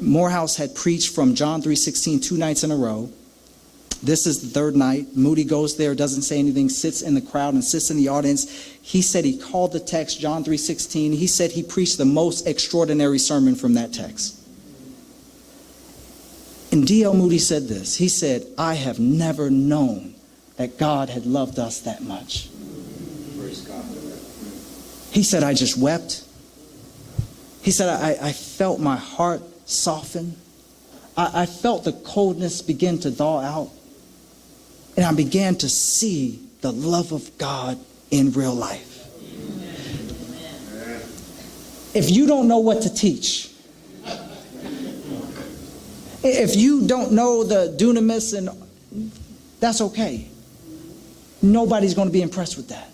[0.00, 3.10] Moorhouse had preached from John 3.16 two nights in a row.
[4.02, 5.16] This is the third night.
[5.16, 8.50] Moody goes there, doesn't say anything, sits in the crowd and sits in the audience.
[8.82, 11.12] He said he called the text John 3:16.
[11.12, 14.38] He said he preached the most extraordinary sermon from that text.
[16.72, 17.14] And D.L.
[17.14, 17.96] Moody said this.
[17.96, 20.14] He said, "I have never known
[20.56, 22.48] that God had loved us that much."
[25.12, 26.24] He said, I just wept.
[27.60, 30.36] He said, I, I felt my heart soften.
[31.16, 33.70] I, I felt the coldness begin to thaw out.
[34.96, 37.78] And I began to see the love of God
[38.10, 38.88] in real life.
[41.94, 43.50] If you don't know what to teach,
[46.24, 49.12] if you don't know the dunamis, and
[49.60, 50.28] that's okay.
[51.42, 52.88] Nobody's going to be impressed with that.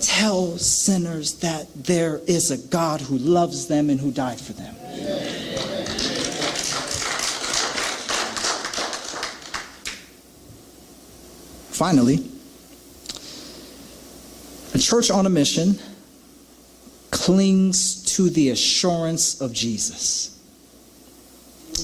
[0.00, 4.75] Tell sinners that there is a God who loves them and who died for them.
[11.76, 12.24] Finally,
[14.72, 15.78] a church on a mission
[17.10, 20.42] clings to the assurance of Jesus.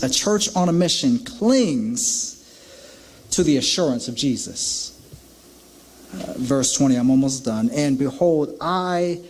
[0.03, 2.33] A church on a mission clings
[3.33, 4.99] to the assurance of Jesus.
[6.15, 7.69] Uh, verse 20, I'm almost done.
[7.71, 9.21] And behold, I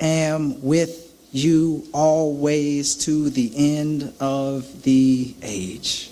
[0.00, 1.05] am with
[1.36, 6.10] you always to the end of the age.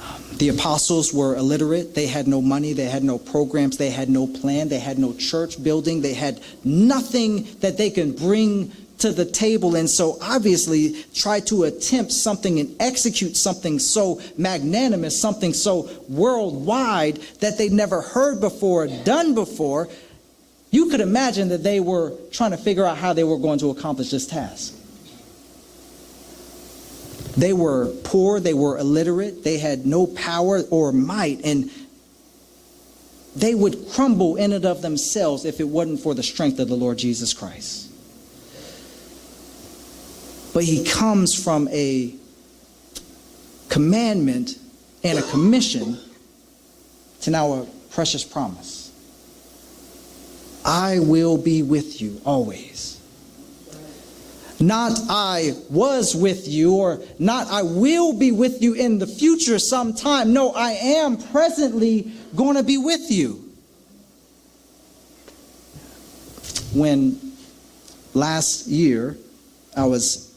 [0.00, 1.94] Um, the apostles were illiterate.
[1.94, 2.72] They had no money.
[2.72, 3.78] They had no programs.
[3.78, 4.68] They had no plan.
[4.68, 6.02] They had no church building.
[6.02, 9.76] They had nothing that they can bring to the table.
[9.76, 17.16] And so obviously try to attempt something and execute something so magnanimous, something so worldwide
[17.40, 19.88] that they'd never heard before, done before.
[20.70, 23.70] You could imagine that they were trying to figure out how they were going to
[23.70, 24.74] accomplish this task.
[27.36, 31.70] They were poor, they were illiterate, they had no power or might, and
[33.36, 36.74] they would crumble in and of themselves if it wasn't for the strength of the
[36.74, 37.90] Lord Jesus Christ.
[40.52, 42.14] But he comes from a
[43.68, 44.58] commandment
[45.04, 45.98] and a commission
[47.20, 48.77] to now a precious promise.
[50.68, 53.00] I will be with you always.
[54.60, 59.58] Not I was with you, or not I will be with you in the future
[59.58, 60.34] sometime.
[60.34, 63.50] No, I am presently going to be with you.
[66.74, 67.18] When
[68.12, 69.16] last year
[69.74, 70.36] I was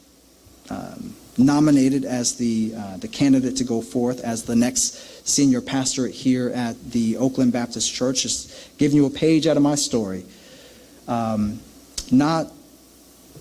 [0.69, 6.07] um, nominated as the, uh, the candidate to go forth as the next senior pastor
[6.07, 10.25] here at the Oakland Baptist Church, just giving you a page out of my story.
[11.07, 11.59] Um,
[12.11, 12.51] not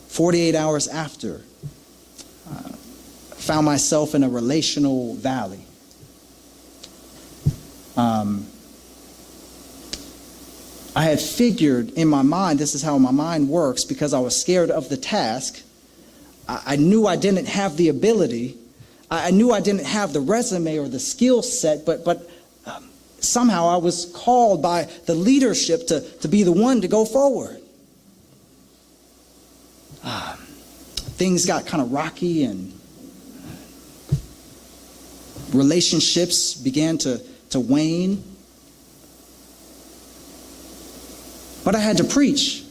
[0.08, 1.42] 48 hours after,
[2.48, 2.68] uh,
[3.36, 5.64] found myself in a relational valley.
[7.96, 8.46] Um,
[10.94, 14.40] I had figured in my mind, this is how my mind works, because I was
[14.40, 15.62] scared of the task.
[16.50, 18.56] I, knew I didn't have the ability.
[19.10, 22.28] I, knew I didn't have the resume or the skill set, but, but
[22.66, 22.88] um,
[23.20, 27.60] somehow I was called by the leadership to, to be the one to go forward.
[30.02, 30.38] Um,
[31.18, 32.72] things got kind of rocky and
[35.52, 37.20] relationships began to,
[37.50, 38.24] to wane.
[41.64, 42.64] But I had to preach.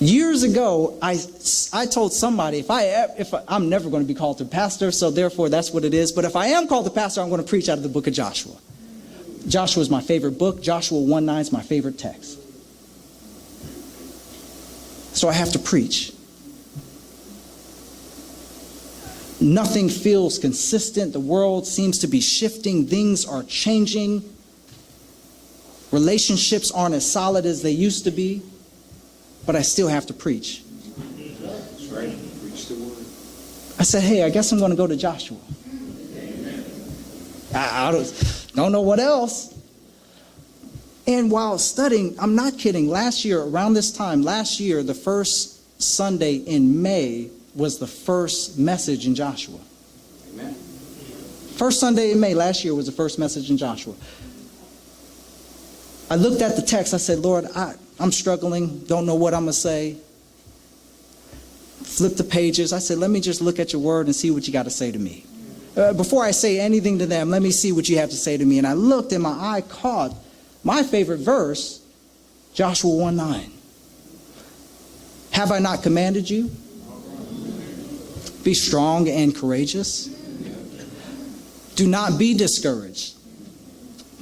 [0.00, 1.20] Years ago, I,
[1.74, 2.84] I told somebody if I
[3.18, 5.92] if I, I'm never going to be called to pastor, so therefore that's what it
[5.92, 6.10] is.
[6.10, 8.06] But if I am called to pastor, I'm going to preach out of the book
[8.06, 8.56] of Joshua.
[9.46, 10.62] Joshua is my favorite book.
[10.62, 12.38] Joshua 1 9 is my favorite text.
[15.14, 16.14] So I have to preach.
[19.38, 21.12] Nothing feels consistent.
[21.12, 22.86] The world seems to be shifting.
[22.86, 24.24] Things are changing.
[25.92, 28.42] Relationships aren't as solid as they used to be.
[29.46, 30.62] But I still have to preach.
[31.90, 32.14] Right.
[32.40, 32.98] Preach the word.
[33.78, 35.38] I said, hey, I guess I'm going to go to Joshua.
[37.54, 39.56] I, I don't, don't know what else.
[41.06, 45.82] And while studying, I'm not kidding, last year, around this time, last year, the first
[45.82, 49.58] Sunday in May was the first message in Joshua.
[50.32, 50.54] Amen.
[51.56, 53.94] First Sunday in May last year was the first message in Joshua.
[56.10, 59.42] I looked at the text, I said, Lord, I, I'm struggling, don't know what I'm
[59.42, 59.96] going to say.
[61.82, 62.72] Flip the pages.
[62.72, 64.70] I said, let me just look at your word and see what you got to
[64.70, 65.26] say to me.
[65.76, 68.38] Uh, before I say anything to them, let me see what you have to say
[68.38, 68.56] to me.
[68.56, 70.14] And I looked and my eye caught
[70.64, 71.84] my favorite verse,
[72.54, 73.52] Joshua 1 9.
[75.32, 76.50] Have I not commanded you?
[78.42, 80.06] Be strong and courageous.
[81.76, 83.16] Do not be discouraged.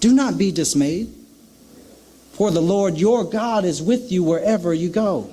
[0.00, 1.14] Do not be dismayed.
[2.38, 5.28] For the Lord your God is with you wherever you go.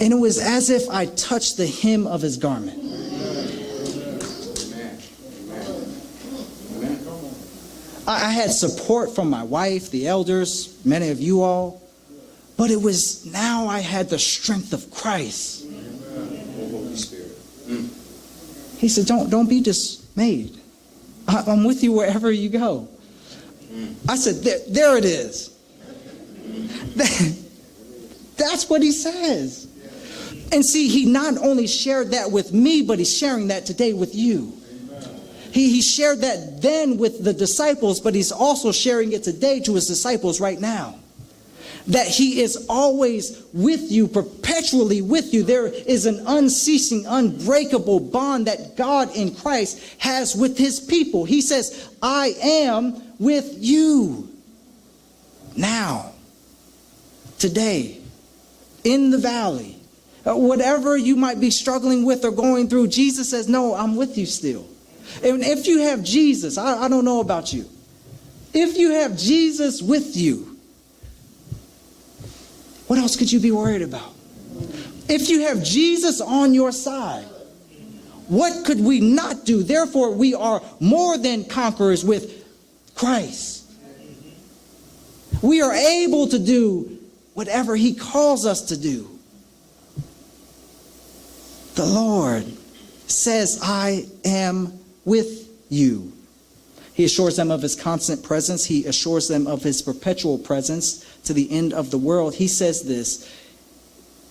[0.00, 2.78] And it was as if I touched the hem of his garment.
[8.06, 11.82] I had support from my wife, the elders, many of you all,
[12.56, 15.64] but it was now I had the strength of Christ.
[18.78, 20.56] He said, Don't, don't be dismayed.
[21.26, 22.88] I- I'm with you wherever you go.
[23.74, 23.94] Mm.
[24.08, 25.50] I said, There, there it is.
[26.96, 27.36] That-
[28.36, 29.68] That's what he says.
[30.52, 34.14] And see, he not only shared that with me, but he's sharing that today with
[34.14, 34.52] you.
[35.52, 39.74] He, he shared that then with the disciples, but he's also sharing it today to
[39.74, 40.98] his disciples right now.
[41.88, 45.42] That he is always with you, perpetually with you.
[45.42, 51.26] There is an unceasing, unbreakable bond that God in Christ has with his people.
[51.26, 54.30] He says, I am with you
[55.56, 56.12] now,
[57.38, 57.98] today,
[58.82, 59.76] in the valley.
[60.26, 64.16] Uh, Whatever you might be struggling with or going through, Jesus says, No, I'm with
[64.16, 64.66] you still.
[65.22, 67.68] And if you have Jesus, I, I don't know about you.
[68.52, 70.53] If you have Jesus with you,
[72.86, 74.12] what else could you be worried about?
[75.08, 77.24] If you have Jesus on your side,
[78.28, 79.62] what could we not do?
[79.62, 82.44] Therefore, we are more than conquerors with
[82.94, 83.70] Christ.
[85.42, 86.98] We are able to do
[87.34, 89.10] whatever He calls us to do.
[91.74, 92.46] The Lord
[93.06, 96.12] says, I am with you.
[96.94, 98.64] He assures them of his constant presence.
[98.64, 102.34] He assures them of his perpetual presence to the end of the world.
[102.34, 103.30] He says this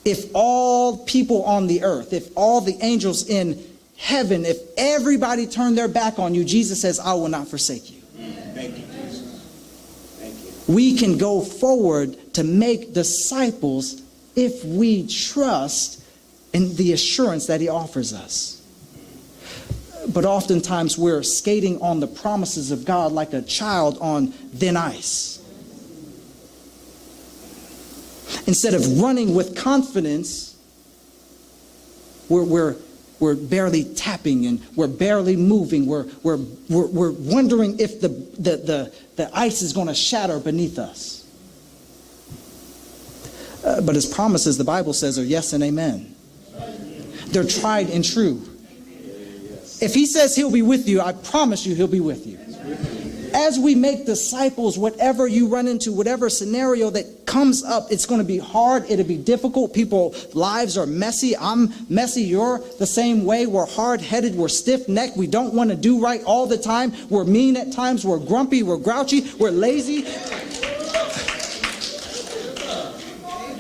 [0.06, 3.64] If all people on the earth, if all the angels in
[3.98, 8.02] heaven, if everybody turned their back on you, Jesus says, I will not forsake you.
[8.54, 9.42] Thank you, Jesus.
[10.20, 10.36] Thank
[10.68, 10.74] you.
[10.74, 14.02] We can go forward to make disciples
[14.36, 16.04] if we trust
[16.54, 18.62] in the assurance that he offers us.
[20.08, 25.33] But oftentimes we're skating on the promises of God like a child on thin ice.
[28.46, 30.58] Instead of running with confidence,
[32.30, 32.76] we're, we're,
[33.20, 35.86] we're barely tapping and we're barely moving.
[35.86, 36.38] We're, we're,
[36.70, 41.22] we're, we're wondering if the, the, the, the ice is going to shatter beneath us.
[43.64, 46.14] Uh, but his promises, the Bible says, are yes and amen.
[47.28, 48.42] They're tried and true.
[49.82, 52.40] If he says he'll be with you, I promise you he'll be with you.
[53.34, 58.22] As we make disciples, whatever you run into, whatever scenario that comes up, it's going
[58.22, 58.86] to be hard.
[58.90, 59.74] It'll be difficult.
[59.74, 61.36] People lives are messy.
[61.38, 62.22] I'm messy.
[62.22, 63.48] You're the same way.
[63.48, 64.36] We're hard headed.
[64.36, 65.18] We're stiff necked.
[65.18, 66.94] We don't want to do right all the time.
[67.10, 68.06] We're mean at times.
[68.06, 68.62] We're grumpy.
[68.62, 69.22] We're grouchy.
[69.40, 70.06] We're lazy.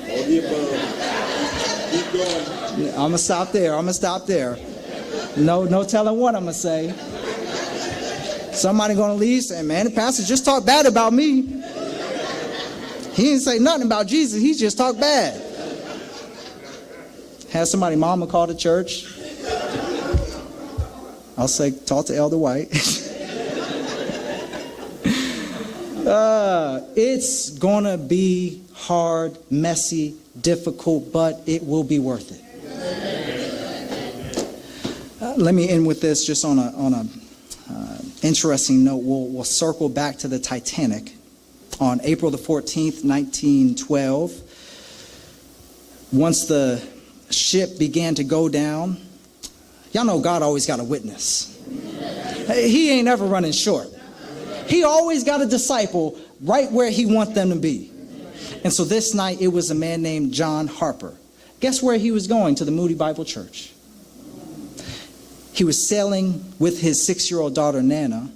[0.08, 0.94] All the above.
[1.92, 2.90] Keep going.
[2.90, 3.74] I'm gonna stop there.
[3.74, 4.58] I'm gonna stop there.
[5.36, 6.94] No, no telling what I'm gonna say.
[8.54, 11.42] Somebody gonna leave saying, "Man, the pastor just talked bad about me."
[13.14, 14.42] He didn't say nothing about Jesus.
[14.42, 15.40] He just talked bad.
[17.52, 19.06] Have somebody mama call the church.
[21.38, 22.72] I'll say, talk to Elder White.
[26.08, 32.40] uh, it's gonna be hard, messy, difficult, but it will be worth it.
[35.22, 37.08] Uh, let me end with this just on a, on a
[38.24, 39.04] interesting note.
[39.04, 41.14] We'll, we'll circle back to the Titanic
[41.80, 44.42] on April the 14th, 1912.
[46.12, 46.82] Once the
[47.30, 48.98] ship began to go down,
[49.92, 51.50] y'all know God always got a witness.
[52.48, 53.88] He ain't ever running short.
[54.68, 57.92] He always got a disciple right where he wants them to be.
[58.64, 61.18] And so this night it was a man named John Harper.
[61.60, 62.56] Guess where he was going?
[62.56, 63.73] To the Moody Bible Church.
[65.54, 68.32] He was sailing with his six year old daughter Nana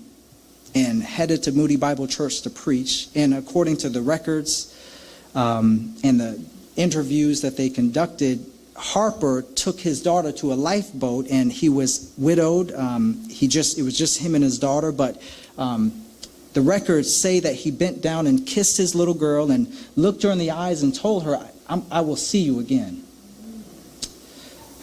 [0.75, 3.07] and headed to Moody Bible Church to preach.
[3.15, 4.73] And according to the records
[5.33, 6.39] um, and the
[6.75, 8.45] interviews that they conducted,
[8.75, 12.71] Harper took his daughter to a lifeboat and he was widowed.
[12.73, 15.19] Um, he just it was just him and his daughter, but
[15.57, 16.03] um,
[16.53, 20.29] the records say that he bent down and kissed his little girl and looked her
[20.29, 21.35] in the eyes and told her,
[21.67, 23.06] I, I will see you again.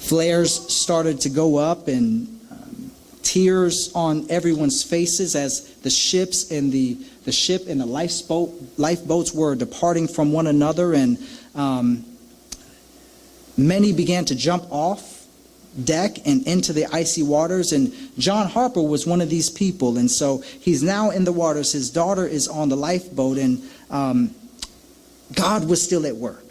[0.04, 2.90] Flares started to go up and um,
[3.22, 9.32] tears on everyone's faces as the ships and the, the ship and the lifeboat, lifeboats
[9.32, 10.92] were departing from one another.
[10.92, 11.16] And
[11.54, 12.04] um,
[13.56, 15.26] many began to jump off
[15.82, 17.72] deck and into the icy waters.
[17.72, 19.96] And John Harper was one of these people.
[19.96, 21.72] And so he's now in the waters.
[21.72, 24.34] His daughter is on the lifeboat, and um,
[25.34, 26.44] God was still at work.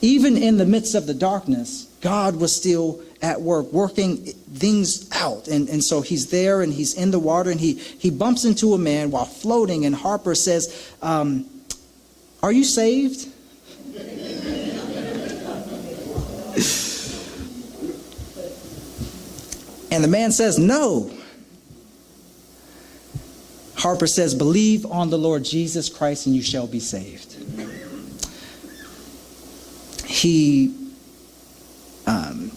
[0.00, 5.48] Even in the midst of the darkness, God was still at work, working things out.
[5.48, 8.74] And, and so he's there and he's in the water and he, he bumps into
[8.74, 9.86] a man while floating.
[9.86, 11.46] And Harper says, um,
[12.42, 13.26] Are you saved?
[19.90, 21.10] And the man says, No.
[23.76, 27.34] Harper says, Believe on the Lord Jesus Christ and you shall be saved.
[30.06, 30.83] He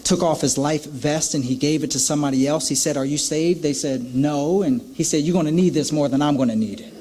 [0.08, 2.70] took off his life vest and he gave it to somebody else.
[2.70, 3.62] He said, Are you saved?
[3.62, 4.62] They said, No.
[4.62, 6.94] And he said, You're going to need this more than I'm going to need it.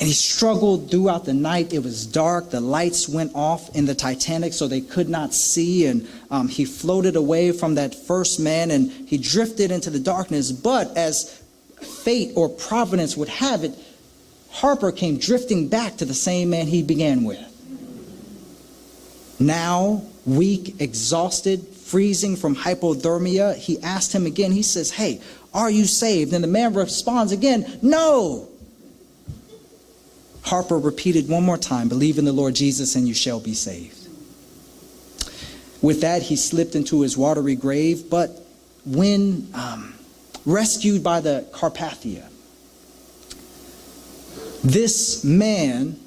[0.00, 1.72] And he struggled throughout the night.
[1.72, 2.50] It was dark.
[2.50, 5.86] The lights went off in the Titanic, so they could not see.
[5.86, 10.50] And um, he floated away from that first man and he drifted into the darkness.
[10.50, 11.40] But as
[11.80, 13.72] fate or providence would have it,
[14.50, 17.38] Harper came drifting back to the same man he began with.
[19.38, 24.52] Now, weak, exhausted, freezing from hypothermia, he asked him again.
[24.52, 25.20] He says, Hey,
[25.52, 26.32] are you saved?
[26.32, 28.48] And the man responds again, No.
[30.42, 34.08] Harper repeated one more time believe in the Lord Jesus and you shall be saved.
[35.80, 38.30] With that, he slipped into his watery grave, but
[38.86, 39.94] when um,
[40.46, 42.24] rescued by the Carpathia,
[44.62, 46.00] this man,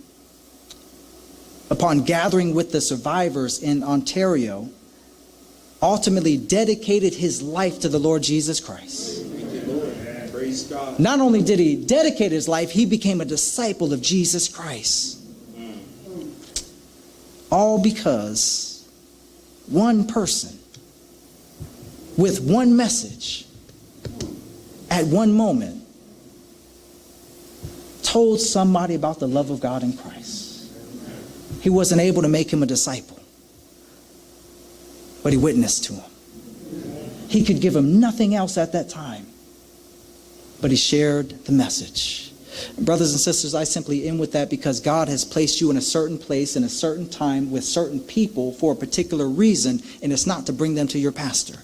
[1.70, 4.70] upon gathering with the survivors in Ontario,
[5.82, 9.26] ultimately dedicated his life to the Lord Jesus Christ.
[11.00, 15.20] Not only did he dedicate his life, he became a disciple of Jesus Christ.
[17.52, 18.88] All because
[19.68, 20.58] one person
[22.18, 23.46] with one message
[24.90, 25.84] at one moment
[28.04, 30.27] told somebody about the love of God in Christ.
[31.62, 33.20] He wasn't able to make him a disciple,
[35.24, 36.12] but he witnessed to him.
[37.28, 39.28] He could give him nothing else at that time
[40.62, 42.32] but he shared the message.
[42.80, 45.82] Brothers and sisters, I simply end with that because God has placed you in a
[45.82, 50.26] certain place in a certain time with certain people for a particular reason, and it's
[50.26, 51.60] not to bring them to your pastor.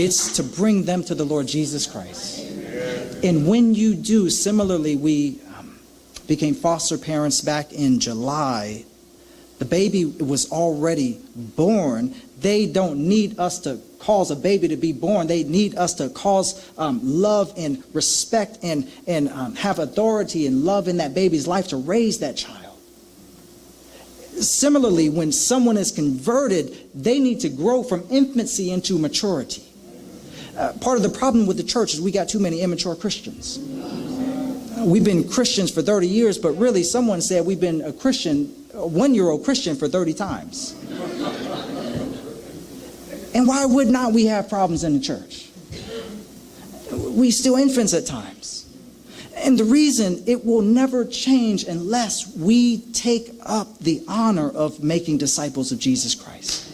[0.00, 2.37] It's to bring them to the Lord Jesus Christ.
[3.22, 5.78] And when you do, similarly, we um,
[6.26, 8.84] became foster parents back in July
[9.58, 12.14] the baby was already born.
[12.40, 15.26] They don't need us to cause a baby to be born.
[15.26, 20.64] They need us to cause um, love and respect and, and um, have authority and
[20.64, 22.76] love in that baby's life to raise that child.
[24.40, 29.67] Similarly, when someone is converted, they need to grow from infancy into maturity.
[30.58, 33.58] Uh, part of the problem with the church is we got too many immature Christians.
[34.78, 38.86] We've been Christians for 30 years, but really, someone said we've been a Christian a
[38.86, 40.72] one year old Christian for 30 times.
[43.34, 45.48] and why would not we have problems in the church?
[46.92, 48.66] We still infants at times.
[49.36, 55.18] And the reason it will never change unless we take up the honor of making
[55.18, 56.67] disciples of Jesus Christ.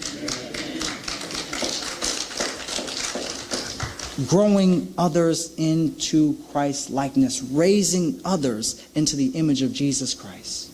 [4.29, 10.71] Growing others into Christ likeness, raising others into the image of Jesus Christ.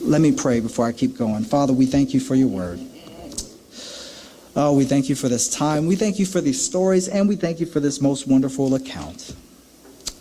[0.00, 1.44] Let me pray before I keep going.
[1.44, 2.80] Father, we thank you for your word.
[4.58, 5.86] Oh, we thank you for this time.
[5.86, 9.34] We thank you for these stories, and we thank you for this most wonderful account.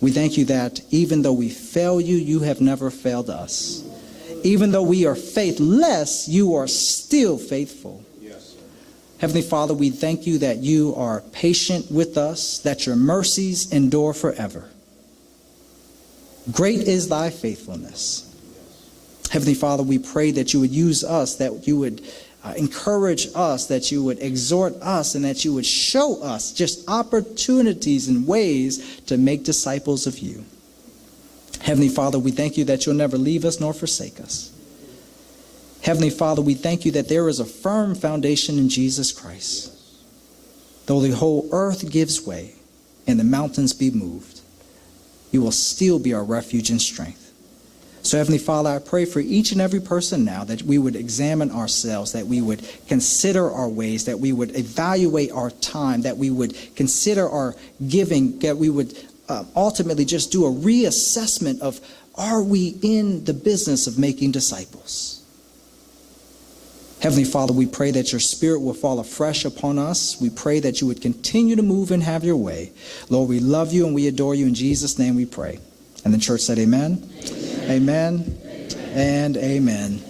[0.02, 3.84] We thank you that even though we fail you, you have never failed us.
[4.44, 8.05] Even though we are faithless, you are still faithful.
[9.20, 14.14] Heavenly Father, we thank you that you are patient with us, that your mercies endure
[14.14, 14.70] forever.
[16.52, 18.22] Great is thy faithfulness.
[19.32, 22.02] Heavenly Father, we pray that you would use us, that you would
[22.44, 26.88] uh, encourage us, that you would exhort us, and that you would show us just
[26.88, 30.46] opportunities and ways to make disciples of you.
[31.62, 34.52] Heavenly Father, we thank you that you'll never leave us nor forsake us.
[35.86, 39.72] Heavenly Father, we thank you that there is a firm foundation in Jesus Christ.
[40.88, 42.56] Though the whole earth gives way
[43.06, 44.42] and the mountains be moved,
[45.32, 47.32] you will still be our refuge and strength.
[48.02, 51.52] So, Heavenly Father, I pray for each and every person now that we would examine
[51.52, 56.32] ourselves, that we would consider our ways, that we would evaluate our time, that we
[56.32, 57.56] would consider our
[57.88, 58.98] giving, that we would
[59.30, 61.80] uh, ultimately just do a reassessment of
[62.16, 65.22] are we in the business of making disciples?
[67.06, 70.20] Heavenly Father, we pray that your Spirit will fall afresh upon us.
[70.20, 72.72] We pray that you would continue to move and have your way.
[73.12, 74.48] Lord, we love you and we adore you.
[74.48, 75.60] In Jesus' name we pray.
[76.04, 77.08] And the church said, Amen.
[77.70, 78.92] Amen, amen.
[78.96, 80.04] and amen.